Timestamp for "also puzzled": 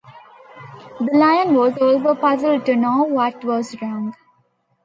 1.77-2.65